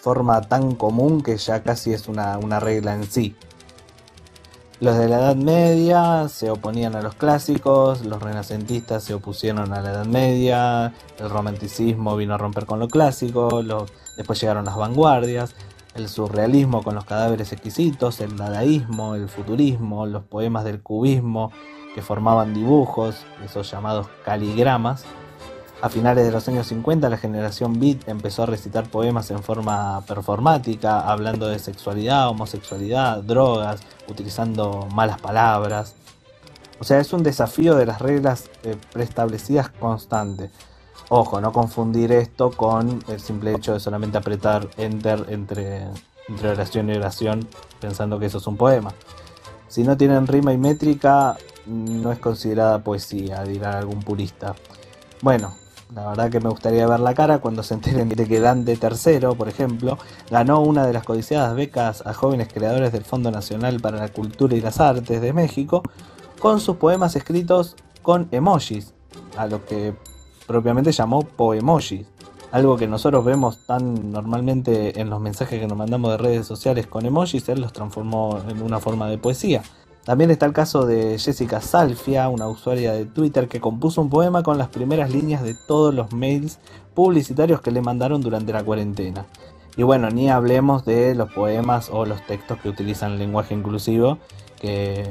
forma 0.00 0.40
tan 0.42 0.74
común 0.74 1.22
que 1.22 1.36
ya 1.36 1.62
casi 1.62 1.92
es 1.92 2.08
una, 2.08 2.38
una 2.38 2.60
regla 2.60 2.94
en 2.94 3.04
sí. 3.04 3.34
Los 4.80 4.96
de 4.96 5.08
la 5.08 5.18
Edad 5.18 5.36
Media 5.36 6.26
se 6.28 6.48
oponían 6.48 6.96
a 6.96 7.02
los 7.02 7.14
clásicos, 7.14 8.06
los 8.06 8.22
renacentistas 8.22 9.04
se 9.04 9.12
opusieron 9.12 9.74
a 9.74 9.82
la 9.82 9.90
Edad 9.90 10.06
Media, 10.06 10.94
el 11.18 11.28
romanticismo 11.28 12.16
vino 12.16 12.32
a 12.32 12.38
romper 12.38 12.64
con 12.64 12.78
lo 12.78 12.88
clásico, 12.88 13.62
después 14.16 14.40
llegaron 14.40 14.64
las 14.64 14.78
vanguardias, 14.78 15.54
el 15.94 16.08
surrealismo 16.08 16.82
con 16.82 16.94
los 16.94 17.04
cadáveres 17.04 17.52
exquisitos, 17.52 18.22
el 18.22 18.38
dadaísmo, 18.38 19.16
el 19.16 19.28
futurismo, 19.28 20.06
los 20.06 20.22
poemas 20.22 20.64
del 20.64 20.80
cubismo 20.80 21.52
que 21.94 22.00
formaban 22.00 22.54
dibujos, 22.54 23.26
esos 23.44 23.70
llamados 23.70 24.06
caligramas, 24.24 25.04
a 25.82 25.88
finales 25.88 26.26
de 26.26 26.30
los 26.30 26.46
años 26.48 26.66
50 26.66 27.08
la 27.08 27.16
generación 27.16 27.80
beat 27.80 28.06
empezó 28.06 28.42
a 28.42 28.46
recitar 28.46 28.88
poemas 28.90 29.30
en 29.30 29.42
forma 29.42 30.02
performática, 30.06 31.00
hablando 31.00 31.48
de 31.48 31.58
sexualidad, 31.58 32.28
homosexualidad, 32.28 33.22
drogas, 33.22 33.80
utilizando 34.06 34.86
malas 34.94 35.20
palabras. 35.20 35.94
O 36.80 36.84
sea, 36.84 36.98
es 36.98 37.12
un 37.12 37.22
desafío 37.22 37.76
de 37.76 37.86
las 37.86 38.00
reglas 38.00 38.50
eh, 38.62 38.76
preestablecidas 38.92 39.70
constante. 39.70 40.50
Ojo, 41.08 41.40
no 41.40 41.52
confundir 41.52 42.12
esto 42.12 42.50
con 42.50 43.02
el 43.08 43.20
simple 43.20 43.54
hecho 43.54 43.72
de 43.72 43.80
solamente 43.80 44.18
apretar 44.18 44.68
enter 44.76 45.24
entre, 45.28 45.88
entre 46.28 46.50
oración 46.50 46.90
y 46.90 46.96
oración 46.96 47.48
pensando 47.80 48.18
que 48.18 48.26
eso 48.26 48.38
es 48.38 48.46
un 48.46 48.56
poema. 48.56 48.92
Si 49.68 49.82
no 49.82 49.96
tienen 49.96 50.26
rima 50.26 50.52
y 50.52 50.58
métrica, 50.58 51.36
no 51.66 52.12
es 52.12 52.18
considerada 52.18 52.84
poesía, 52.84 53.42
dirá 53.44 53.78
algún 53.78 54.02
purista. 54.02 54.54
Bueno, 55.22 55.54
la 55.94 56.08
verdad 56.08 56.30
que 56.30 56.40
me 56.40 56.48
gustaría 56.48 56.86
ver 56.86 57.00
la 57.00 57.14
cara 57.14 57.38
cuando 57.38 57.62
se 57.62 57.74
enteren 57.74 58.08
de 58.08 58.26
que 58.26 58.40
Dante 58.40 58.76
tercero, 58.76 59.34
por 59.34 59.48
ejemplo, 59.48 59.98
ganó 60.30 60.60
una 60.60 60.86
de 60.86 60.92
las 60.92 61.04
codiciadas 61.04 61.54
becas 61.54 62.06
a 62.06 62.14
jóvenes 62.14 62.48
creadores 62.52 62.92
del 62.92 63.04
Fondo 63.04 63.30
Nacional 63.30 63.80
para 63.80 63.98
la 63.98 64.08
Cultura 64.08 64.56
y 64.56 64.60
las 64.60 64.80
Artes 64.80 65.20
de 65.20 65.32
México 65.32 65.82
con 66.38 66.60
sus 66.60 66.76
poemas 66.76 67.16
escritos 67.16 67.76
con 68.02 68.28
emojis, 68.30 68.94
a 69.36 69.46
lo 69.46 69.64
que 69.66 69.94
propiamente 70.46 70.92
llamó 70.92 71.22
poemojis. 71.22 72.06
Algo 72.52 72.76
que 72.76 72.88
nosotros 72.88 73.24
vemos 73.24 73.64
tan 73.66 74.10
normalmente 74.10 75.00
en 75.00 75.08
los 75.10 75.20
mensajes 75.20 75.60
que 75.60 75.68
nos 75.68 75.78
mandamos 75.78 76.10
de 76.10 76.16
redes 76.16 76.46
sociales 76.46 76.86
con 76.86 77.06
emojis, 77.06 77.48
él 77.48 77.60
los 77.60 77.72
transformó 77.72 78.40
en 78.48 78.62
una 78.62 78.80
forma 78.80 79.08
de 79.08 79.18
poesía. 79.18 79.62
También 80.10 80.32
está 80.32 80.44
el 80.44 80.52
caso 80.52 80.86
de 80.86 81.20
Jessica 81.20 81.60
Salfia, 81.60 82.28
una 82.28 82.48
usuaria 82.48 82.92
de 82.92 83.04
Twitter 83.04 83.46
que 83.46 83.60
compuso 83.60 84.00
un 84.02 84.10
poema 84.10 84.42
con 84.42 84.58
las 84.58 84.66
primeras 84.66 85.12
líneas 85.14 85.44
de 85.44 85.54
todos 85.54 85.94
los 85.94 86.12
mails 86.12 86.58
publicitarios 86.94 87.60
que 87.60 87.70
le 87.70 87.80
mandaron 87.80 88.20
durante 88.20 88.52
la 88.52 88.64
cuarentena. 88.64 89.26
Y 89.76 89.84
bueno, 89.84 90.10
ni 90.10 90.28
hablemos 90.28 90.84
de 90.84 91.14
los 91.14 91.32
poemas 91.32 91.90
o 91.92 92.06
los 92.06 92.26
textos 92.26 92.58
que 92.58 92.68
utilizan 92.68 93.20
lenguaje 93.20 93.54
inclusivo, 93.54 94.18
que 94.60 95.06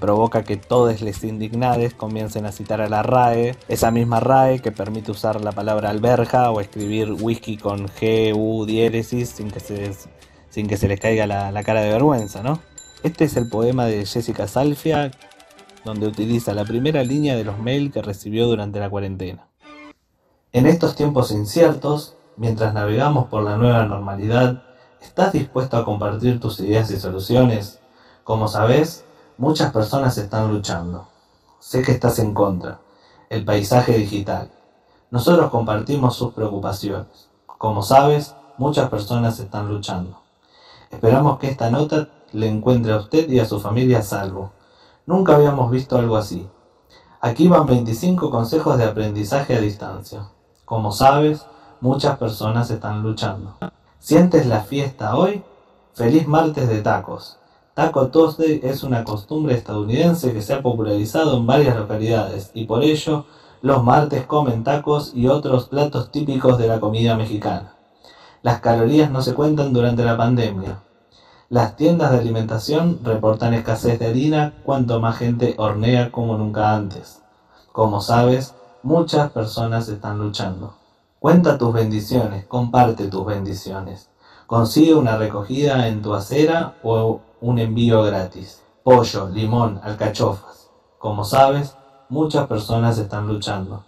provoca 0.00 0.42
que 0.42 0.56
todos 0.56 1.02
les 1.02 1.22
indignades 1.22 1.94
comiencen 1.94 2.46
a 2.46 2.50
citar 2.50 2.80
a 2.80 2.88
la 2.88 3.04
RAE, 3.04 3.54
esa 3.68 3.92
misma 3.92 4.18
RAE 4.18 4.58
que 4.58 4.72
permite 4.72 5.12
usar 5.12 5.40
la 5.40 5.52
palabra 5.52 5.90
alberja 5.90 6.50
o 6.50 6.60
escribir 6.60 7.12
whisky 7.12 7.58
con 7.58 7.86
G, 7.86 8.32
U, 8.34 8.66
diéresis 8.66 9.28
sin 9.28 9.52
que 9.52 9.60
se, 9.60 9.92
sin 10.50 10.66
que 10.66 10.76
se 10.76 10.88
les 10.88 10.98
caiga 10.98 11.28
la 11.28 11.62
cara 11.62 11.82
de 11.82 11.90
vergüenza, 11.90 12.42
¿no? 12.42 12.58
Este 13.06 13.22
es 13.22 13.36
el 13.36 13.48
poema 13.48 13.84
de 13.84 14.04
Jessica 14.04 14.48
Salfia, 14.48 15.12
donde 15.84 16.08
utiliza 16.08 16.54
la 16.54 16.64
primera 16.64 17.04
línea 17.04 17.36
de 17.36 17.44
los 17.44 17.56
mails 17.56 17.92
que 17.92 18.02
recibió 18.02 18.48
durante 18.48 18.80
la 18.80 18.90
cuarentena. 18.90 19.46
En 20.50 20.66
estos 20.66 20.96
tiempos 20.96 21.30
inciertos, 21.30 22.16
mientras 22.36 22.74
navegamos 22.74 23.28
por 23.28 23.44
la 23.44 23.58
nueva 23.58 23.84
normalidad, 23.84 24.64
¿estás 25.00 25.32
dispuesto 25.32 25.76
a 25.76 25.84
compartir 25.84 26.40
tus 26.40 26.58
ideas 26.58 26.90
y 26.90 26.98
soluciones? 26.98 27.78
Como 28.24 28.48
sabes, 28.48 29.04
Muchas 29.38 29.70
personas 29.70 30.18
están 30.18 30.50
luchando. 30.50 31.06
Sé 31.60 31.82
que 31.82 31.92
estás 31.92 32.18
en 32.18 32.34
contra. 32.34 32.80
El 33.28 33.44
paisaje 33.44 33.92
digital. 33.98 34.50
Nosotros 35.12 35.50
compartimos 35.50 36.16
sus 36.16 36.32
preocupaciones. 36.32 37.28
Como 37.46 37.82
sabes, 37.82 38.34
muchas 38.56 38.88
personas 38.88 39.38
están 39.38 39.68
luchando. 39.68 40.18
Esperamos 40.90 41.38
que 41.38 41.50
esta 41.50 41.70
nota 41.70 42.08
le 42.32 42.48
encuentre 42.48 42.92
a 42.92 42.98
usted 42.98 43.28
y 43.28 43.38
a 43.38 43.44
su 43.44 43.60
familia 43.60 43.98
a 43.98 44.02
salvo. 44.02 44.52
Nunca 45.06 45.36
habíamos 45.36 45.70
visto 45.70 45.96
algo 45.96 46.16
así. 46.16 46.48
Aquí 47.20 47.48
van 47.48 47.66
25 47.66 48.30
consejos 48.30 48.78
de 48.78 48.84
aprendizaje 48.84 49.54
a 49.54 49.60
distancia. 49.60 50.28
Como 50.64 50.92
sabes, 50.92 51.46
muchas 51.80 52.18
personas 52.18 52.70
están 52.70 53.02
luchando. 53.02 53.56
¿Sientes 53.98 54.46
la 54.46 54.60
fiesta 54.60 55.16
hoy? 55.16 55.42
Feliz 55.94 56.28
martes 56.28 56.68
de 56.68 56.82
tacos. 56.82 57.38
Taco 57.74 58.08
Tuesday 58.08 58.60
es 58.62 58.82
una 58.82 59.04
costumbre 59.04 59.54
estadounidense 59.54 60.32
que 60.32 60.42
se 60.42 60.54
ha 60.54 60.62
popularizado 60.62 61.36
en 61.36 61.46
varias 61.46 61.76
localidades 61.76 62.50
y 62.54 62.64
por 62.64 62.82
ello 62.82 63.26
los 63.62 63.82
martes 63.82 64.24
comen 64.26 64.64
tacos 64.64 65.12
y 65.14 65.28
otros 65.28 65.68
platos 65.68 66.10
típicos 66.10 66.58
de 66.58 66.68
la 66.68 66.80
comida 66.80 67.16
mexicana. 67.16 67.74
Las 68.42 68.60
calorías 68.60 69.10
no 69.10 69.22
se 69.22 69.34
cuentan 69.34 69.72
durante 69.72 70.04
la 70.04 70.16
pandemia. 70.16 70.82
Las 71.48 71.76
tiendas 71.76 72.10
de 72.10 72.18
alimentación 72.18 72.98
reportan 73.04 73.54
escasez 73.54 74.00
de 74.00 74.06
harina 74.08 74.54
cuanto 74.64 74.98
más 74.98 75.16
gente 75.16 75.54
hornea 75.58 76.10
como 76.10 76.36
nunca 76.36 76.74
antes. 76.74 77.22
Como 77.70 78.00
sabes, 78.00 78.54
muchas 78.82 79.30
personas 79.30 79.88
están 79.88 80.18
luchando. 80.18 80.74
Cuenta 81.20 81.56
tus 81.56 81.72
bendiciones, 81.72 82.46
comparte 82.46 83.06
tus 83.06 83.24
bendiciones. 83.24 84.08
Consigue 84.48 84.94
una 84.94 85.16
recogida 85.16 85.86
en 85.86 86.02
tu 86.02 86.14
acera 86.14 86.74
o 86.82 87.20
un 87.40 87.58
envío 87.60 88.02
gratis. 88.02 88.62
Pollo, 88.82 89.28
limón, 89.28 89.80
alcachofas. 89.84 90.68
Como 90.98 91.24
sabes, 91.24 91.76
muchas 92.08 92.48
personas 92.48 92.98
están 92.98 93.28
luchando. 93.28 93.84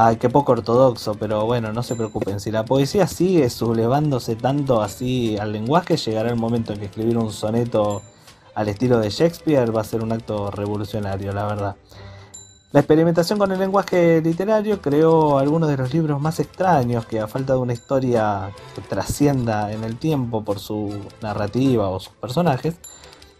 Ay, 0.00 0.14
qué 0.14 0.30
poco 0.30 0.52
ortodoxo, 0.52 1.14
pero 1.16 1.44
bueno, 1.44 1.72
no 1.72 1.82
se 1.82 1.96
preocupen. 1.96 2.38
Si 2.38 2.52
la 2.52 2.64
poesía 2.64 3.08
sigue 3.08 3.50
sublevándose 3.50 4.36
tanto 4.36 4.80
así 4.80 5.36
al 5.38 5.50
lenguaje, 5.50 5.96
llegará 5.96 6.30
el 6.30 6.36
momento 6.36 6.72
en 6.72 6.78
que 6.78 6.84
escribir 6.84 7.18
un 7.18 7.32
soneto 7.32 8.02
al 8.54 8.68
estilo 8.68 9.00
de 9.00 9.10
Shakespeare 9.10 9.72
va 9.72 9.80
a 9.80 9.84
ser 9.84 10.04
un 10.04 10.12
acto 10.12 10.52
revolucionario, 10.52 11.32
la 11.32 11.46
verdad. 11.46 11.76
La 12.70 12.78
experimentación 12.78 13.40
con 13.40 13.50
el 13.50 13.58
lenguaje 13.58 14.20
literario 14.20 14.80
creó 14.80 15.36
algunos 15.36 15.68
de 15.68 15.76
los 15.76 15.92
libros 15.92 16.20
más 16.20 16.38
extraños 16.38 17.04
que 17.04 17.18
a 17.18 17.26
falta 17.26 17.54
de 17.54 17.58
una 17.58 17.72
historia 17.72 18.52
que 18.76 18.82
trascienda 18.82 19.72
en 19.72 19.82
el 19.82 19.96
tiempo 19.96 20.44
por 20.44 20.60
su 20.60 20.94
narrativa 21.22 21.88
o 21.88 21.98
sus 21.98 22.12
personajes, 22.12 22.76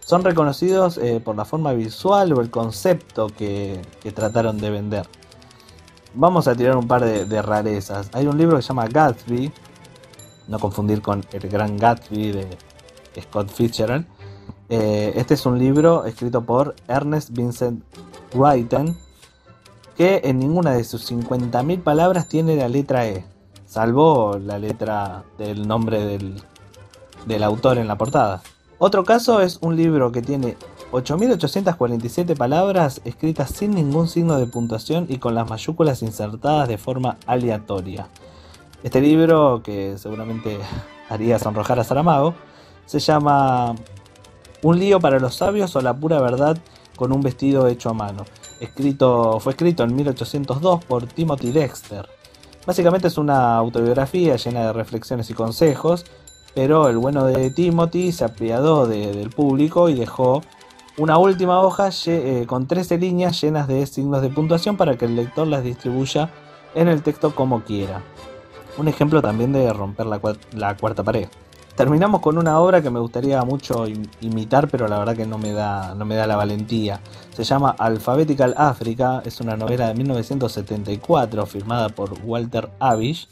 son 0.05 0.25
reconocidos 0.25 0.97
eh, 0.97 1.21
por 1.23 1.37
la 1.37 1.45
forma 1.45 1.71
visual 1.71 2.33
o 2.33 2.41
el 2.41 2.49
concepto 2.49 3.27
que, 3.27 3.79
trataron 4.13 4.57
de 4.57 4.71
vender. 4.71 5.07
Vamos 6.13 6.47
a 6.47 6.55
tirar 6.55 6.75
un 6.75 6.87
par 6.87 7.05
de, 7.05 7.41
rarezas. 7.41 8.09
Hay 8.13 8.25
un 8.25 8.37
libro 8.37 8.57
que 8.57 8.63
se 8.63 8.69
llama 8.69 8.87
Gatsby, 8.87 9.51
no 10.47 10.59
confundir 10.59 11.01
con 11.01 11.23
El 11.31 11.47
Gran 11.49 11.77
Gatsby 11.77 12.31
de 12.31 12.57
Scott 13.21 13.49
Fitzgerald. 13.49 14.07
Eh, 14.69 15.13
este 15.15 15.35
es 15.35 15.45
un 15.45 15.59
libro 15.59 16.05
escrito 16.05 16.43
por 16.43 16.75
Ernest 16.87 17.29
Vincent 17.31 17.83
Wrighton 18.33 18.97
que 19.95 20.21
en 20.23 20.39
ninguna 20.39 20.71
de 20.71 20.83
sus 20.83 21.11
50.000 21.11 21.83
palabras 21.83 22.27
tiene 22.27 22.55
la 22.55 22.69
letra 22.69 23.05
E, 23.07 23.25
salvo 23.65 24.37
la 24.39 24.57
letra 24.57 25.25
del 25.37 25.67
nombre 25.67 26.05
del, 26.05 26.41
del 27.25 27.43
autor 27.43 27.77
en 27.77 27.87
la 27.87 27.97
portada. 27.97 28.41
Otro 28.77 29.03
caso 29.03 29.41
es 29.41 29.59
un 29.61 29.75
libro 29.75 30.11
que 30.11 30.21
tiene 30.21 30.55
8.847 30.91 32.35
palabras 32.35 33.01
escritas 33.05 33.51
sin 33.51 33.75
ningún 33.75 34.07
signo 34.07 34.37
de 34.37 34.47
puntuación 34.47 35.05
y 35.09 35.17
con 35.17 35.35
las 35.35 35.49
mayúsculas 35.49 36.01
insertadas 36.01 36.67
de 36.67 36.77
forma 36.77 37.17
aleatoria. 37.27 38.07
Este 38.83 39.01
libro, 39.01 39.61
que 39.63 39.97
seguramente 39.97 40.57
haría 41.09 41.39
sonrojar 41.39 41.79
a 41.79 41.83
Saramago, 41.83 42.33
se 42.85 42.99
llama 42.99 43.75
Un 44.63 44.79
lío 44.79 44.99
para 44.99 45.19
los 45.19 45.35
sabios 45.35 45.75
o 45.75 45.81
la 45.81 45.93
pura 45.93 46.21
verdad 46.21 46.57
con 46.95 47.11
un 47.11 47.21
vestido 47.21 47.67
hecho 47.67 47.89
a 47.89 47.93
mano 47.93 48.25
escrito, 48.59 49.39
fue 49.39 49.53
escrito 49.53 49.83
en 49.83 49.95
1802 49.95 50.85
por 50.85 51.07
Timothy 51.07 51.51
Dexter. 51.51 52.07
Básicamente 52.65 53.07
es 53.07 53.17
una 53.17 53.55
autobiografía 53.55 54.35
llena 54.35 54.67
de 54.67 54.73
reflexiones 54.73 55.29
y 55.29 55.33
consejos, 55.33 56.05
pero 56.53 56.89
el 56.89 56.97
bueno 56.97 57.25
de 57.25 57.49
Timothy 57.51 58.11
se 58.11 58.25
apiadó 58.25 58.87
del 58.87 59.29
público 59.29 59.89
y 59.89 59.93
dejó 59.93 60.43
una 60.99 61.17
última 61.17 61.61
hoja 61.61 61.89
eh, 62.05 62.43
con 62.45 62.67
13 62.67 62.97
líneas 62.97 63.41
llenas 63.41 63.67
de 63.67 63.85
signos 63.87 64.21
de 64.21 64.29
puntuación 64.29 64.77
para 64.77 64.97
que 64.97 65.05
el 65.05 65.15
lector 65.15 65.47
las 65.47 65.63
distribuya 65.63 66.29
en 66.75 66.87
el 66.89 67.01
texto 67.01 67.33
como 67.33 67.63
quiera. 67.63 68.01
Un 68.77 68.87
ejemplo 68.87 69.21
también 69.21 69.51
de 69.53 69.71
romper 69.73 70.05
la 70.05 70.77
cuarta 70.77 71.03
pared. 71.03 71.27
Terminamos 71.79 72.19
con 72.19 72.37
una 72.37 72.59
obra 72.59 72.81
que 72.81 72.89
me 72.89 72.99
gustaría 72.99 73.41
mucho 73.43 73.85
imitar, 74.19 74.67
pero 74.67 74.89
la 74.89 74.99
verdad 74.99 75.15
que 75.15 75.25
no 75.25 75.37
me 75.37 75.53
da, 75.53 75.95
no 75.95 76.03
me 76.03 76.15
da 76.15 76.27
la 76.27 76.35
valentía. 76.35 76.99
Se 77.33 77.45
llama 77.45 77.73
Alphabetical 77.79 78.53
Africa, 78.57 79.21
es 79.23 79.39
una 79.39 79.55
novela 79.55 79.87
de 79.87 79.93
1974 79.93 81.45
firmada 81.45 81.87
por 81.87 82.19
Walter 82.25 82.69
Abish. 82.81 83.29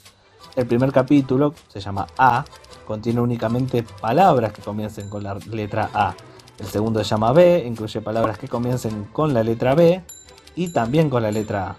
El 0.56 0.66
primer 0.66 0.94
capítulo 0.94 1.54
se 1.68 1.82
llama 1.82 2.08
A, 2.18 2.46
contiene 2.86 3.20
únicamente 3.20 3.84
palabras 3.84 4.54
que 4.54 4.62
comiencen 4.62 5.10
con 5.10 5.24
la 5.24 5.36
letra 5.52 5.90
A. 5.94 6.16
El 6.60 6.68
segundo 6.68 7.04
se 7.04 7.10
llama 7.10 7.34
B, 7.34 7.64
incluye 7.68 8.02
palabras 8.02 8.38
que 8.38 8.48
comiencen 8.48 9.06
con 9.06 9.34
la 9.34 9.44
letra 9.44 9.76
B 9.76 10.02
y 10.56 10.70
también 10.70 11.10
con 11.10 11.24
la 11.24 11.32
letra 11.32 11.72
A. 11.72 11.76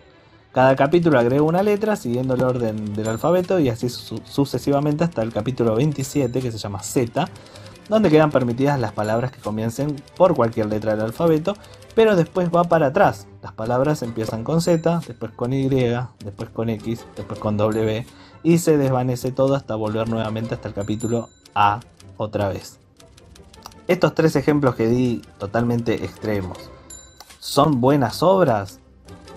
Cada 0.52 0.76
capítulo 0.76 1.18
agrega 1.18 1.42
una 1.42 1.62
letra 1.62 1.97
siguiendo 1.97 2.35
el 2.35 2.42
orden 2.42 2.94
del 2.94 3.08
alfabeto 3.08 3.58
y 3.58 3.68
así 3.68 3.88
sucesivamente 3.88 5.04
hasta 5.04 5.23
el 5.23 5.32
capítulo 5.32 5.75
27 5.75 6.40
que 6.40 6.50
se 6.50 6.58
llama 6.58 6.82
Z, 6.82 7.28
donde 7.88 8.11
quedan 8.11 8.30
permitidas 8.30 8.80
las 8.80 8.92
palabras 8.92 9.30
que 9.30 9.40
comiencen 9.40 9.97
por 10.16 10.35
cualquier 10.35 10.66
letra 10.66 10.97
del 10.97 11.06
alfabeto, 11.06 11.54
pero 11.94 12.16
después 12.16 12.49
va 12.54 12.64
para 12.64 12.87
atrás. 12.87 13.26
Las 13.42 13.52
palabras 13.52 14.02
empiezan 14.02 14.44
con 14.44 14.61
Z, 14.61 15.02
después 15.06 15.32
con 15.32 15.52
Y, 15.52 15.68
después 15.68 16.50
con 16.50 16.70
X, 16.70 17.04
después 17.16 17.38
con 17.38 17.56
W 17.56 18.06
y 18.42 18.58
se 18.58 18.76
desvanece 18.76 19.32
todo 19.32 19.54
hasta 19.54 19.75
volver 19.75 20.08
nuevamente 20.08 20.54
hasta 20.54 20.68
el 20.68 20.75
capítulo 20.75 21.28
A 21.54 21.80
otra 22.16 22.49
vez. 22.49 22.78
Estos 23.88 24.14
tres 24.14 24.37
ejemplos 24.37 24.76
que 24.76 24.87
di 24.87 25.23
totalmente 25.38 26.04
extremos, 26.04 26.59
¿son 27.40 27.80
buenas 27.80 28.23
obras? 28.23 28.78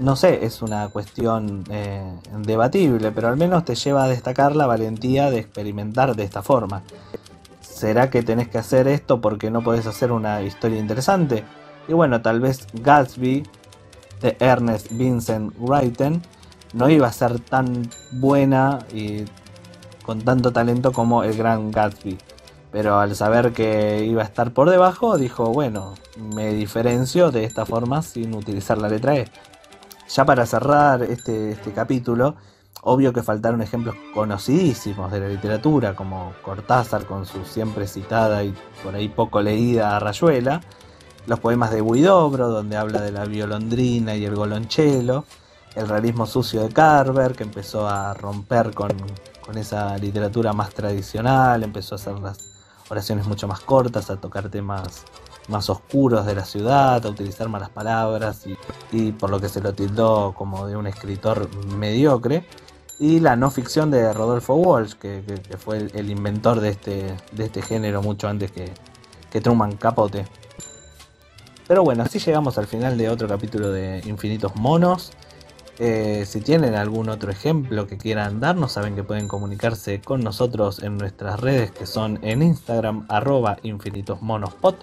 no 0.02 0.16
sé, 0.16 0.46
es 0.46 0.62
una 0.62 0.90
cuestión 0.90 1.64
eh, 1.70 2.04
debatible, 2.40 3.12
pero 3.12 3.28
al 3.28 3.38
menos 3.38 3.66
te 3.66 3.76
lleva 3.76 4.04
a 4.04 4.08
destacar 4.08 4.56
la 4.56 4.66
valentía 4.66 5.30
de 5.30 5.40
experimentar 5.40 6.16
de 6.16 6.24
esta 6.24 6.42
forma. 6.42 6.82
¿Será 7.62 8.10
que 8.10 8.24
tenés 8.24 8.48
que 8.48 8.58
hacer 8.58 8.88
esto 8.88 9.22
porque 9.22 9.52
no 9.52 9.64
podés 9.64 9.86
hacer 9.86 10.12
una 10.12 10.42
historia 10.42 10.80
interesante? 10.80 11.44
Y 11.88 11.94
bueno, 11.94 12.22
tal 12.22 12.40
vez 12.40 12.68
Gatsby 12.74 13.44
de 14.22 14.38
Ernest 14.40 14.88
Vincent 14.92 15.54
Wrighton 15.60 16.22
no 16.74 16.90
iba 16.90 17.08
a 17.08 17.14
ser 17.14 17.40
tan 17.40 17.90
buena 18.14 18.80
y 18.94 19.26
con 20.04 20.22
tanto 20.22 20.52
talento 20.52 20.92
como 20.92 21.24
el 21.24 21.36
gran 21.38 21.72
Gatsby. 21.72 22.18
Pero 22.72 23.00
al 23.00 23.16
saber 23.16 23.52
que 23.52 24.06
iba 24.06 24.22
a 24.22 24.26
estar 24.26 24.54
por 24.54 24.70
debajo, 24.70 25.18
dijo, 25.18 25.52
bueno, 25.52 25.96
me 26.18 26.54
diferencio 26.54 27.32
de 27.32 27.44
esta 27.44 27.66
forma 27.66 28.02
sin 28.02 28.34
utilizar 28.34 28.78
la 28.78 28.88
letra 28.88 29.16
E 29.16 29.32
ya 30.08 30.26
para 30.26 30.46
cerrar 30.46 31.04
este, 31.04 31.52
este 31.52 31.72
capítulo, 31.72 32.36
Obvio 32.84 33.14
que 33.14 33.22
faltaron 33.22 33.62
ejemplos 33.62 33.96
conocidísimos 34.12 35.12
de 35.12 35.20
la 35.20 35.28
literatura, 35.28 35.96
como 35.96 36.34
Cortázar 36.42 37.06
con 37.06 37.28
su 37.28 37.46
siempre 37.46 37.86
citada 37.86 38.44
y 38.44 38.56
por 38.84 38.96
ahí 38.96 39.08
poco 39.08 39.40
leída 39.40 40.00
Rayuela, 40.00 40.62
los 41.28 41.40
poemas 41.40 41.70
de 41.70 41.82
Huidobro, 41.82 42.50
donde 42.50 42.78
habla 42.78 43.02
de 43.02 43.12
la 43.12 43.26
violondrina 43.26 44.16
y 44.16 44.26
el 44.26 44.36
golonchelo, 44.36 45.26
el 45.76 45.88
realismo 45.88 46.26
sucio 46.26 46.64
de 46.64 46.70
Carver, 46.70 47.36
que 47.36 47.44
empezó 47.44 47.88
a 47.88 48.16
romper 48.16 48.74
con, 48.74 48.90
con 49.46 49.60
esa 49.60 49.96
literatura 50.00 50.52
más 50.52 50.74
tradicional, 50.74 51.62
empezó 51.62 51.94
a 51.94 51.98
hacer 51.98 52.18
las 52.20 52.51
oraciones 52.92 53.26
mucho 53.26 53.48
más 53.48 53.62
cortas, 53.62 54.10
a 54.10 54.18
tocar 54.18 54.50
temas 54.50 55.06
más 55.48 55.70
oscuros 55.70 56.26
de 56.26 56.36
la 56.36 56.46
ciudad, 56.46 57.06
a 57.06 57.10
utilizar 57.10 57.48
malas 57.48 57.70
palabras 57.70 58.46
y, 58.92 59.12
por 59.14 59.30
lo 59.30 59.40
que 59.40 59.50
se 59.50 59.62
lo 59.62 59.74
tildó 59.74 60.34
como 60.38 60.68
de 60.68 60.76
un 60.76 60.88
escritor 60.88 61.50
mediocre. 61.78 62.46
Y 63.00 63.20
la 63.20 63.36
no 63.36 63.50
ficción 63.50 63.90
de 63.90 64.14
Rodolfo 64.14 64.56
Walsh, 64.56 64.94
que, 64.94 65.24
fue 65.58 65.90
el, 65.94 66.10
inventor 66.10 66.60
de 66.60 66.70
este, 66.70 67.18
de 67.32 67.46
este 67.46 67.62
género 67.62 68.02
mucho 68.02 68.28
antes 68.28 68.52
que, 68.52 68.72
que 69.32 69.42
Truman 69.42 69.78
Capote. 69.78 70.28
Pero 71.68 71.84
bueno, 71.84 72.04
así 72.04 72.20
llegamos 72.20 72.58
al 72.58 72.68
final 72.68 72.98
de 72.98 73.10
otro 73.10 73.28
capítulo 73.28 73.72
de 73.72 74.04
Infinitos 74.06 74.56
Monos. 74.56 75.14
Eh, 75.84 76.28
si 76.28 76.42
tienen 76.42 76.76
algún 76.76 77.10
otro 77.10 77.32
ejemplo 77.32 77.88
que 77.88 77.98
quieran 77.98 78.40
darnos, 78.40 78.74
saben 78.74 78.94
que 78.94 79.04
pueden 79.04 79.28
comunicarse 79.28 80.00
con 80.00 80.22
nosotros 80.22 80.84
en 80.84 80.96
nuestras 81.00 81.40
redes 81.40 81.72
que 81.72 81.88
son 81.88 82.20
en 82.22 82.44
Instagram 82.44 83.08
arroba 83.10 83.58
infinitosmonospot 83.64 84.76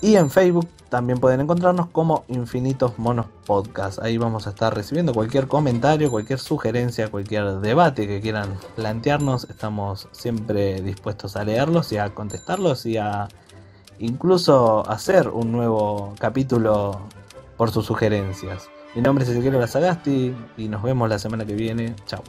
y 0.00 0.14
en 0.14 0.30
Facebook 0.30 0.68
también 0.90 1.18
pueden 1.18 1.40
encontrarnos 1.40 1.88
como 1.88 2.24
Infinitos 2.28 3.00
Monos 3.00 3.26
Podcast. 3.46 3.98
Ahí 3.98 4.16
vamos 4.16 4.46
a 4.46 4.50
estar 4.50 4.72
recibiendo 4.72 5.12
cualquier 5.12 5.48
comentario, 5.48 6.08
cualquier 6.08 6.38
sugerencia, 6.38 7.10
cualquier 7.10 7.56
debate 7.58 8.06
que 8.06 8.20
quieran 8.20 8.54
plantearnos. 8.76 9.50
Estamos 9.50 10.06
siempre 10.12 10.80
dispuestos 10.82 11.34
a 11.34 11.42
leerlos 11.42 11.90
y 11.90 11.98
a 11.98 12.14
contestarlos 12.14 12.86
y 12.86 12.96
a 12.96 13.26
incluso 13.98 14.88
hacer 14.88 15.30
un 15.30 15.50
nuevo 15.50 16.14
capítulo 16.20 17.00
por 17.56 17.72
sus 17.72 17.86
sugerencias. 17.86 18.70
Mi 18.94 19.02
nombre 19.02 19.24
es 19.24 19.30
Ezequiel 19.30 19.58
Lazagasti 19.58 20.34
y 20.56 20.68
nos 20.68 20.82
vemos 20.82 21.08
la 21.08 21.18
semana 21.18 21.44
que 21.44 21.54
viene. 21.54 21.94
Chao. 22.06 22.22